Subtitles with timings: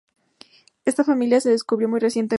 [0.83, 2.29] Esta familia se descubrió muy recientemente.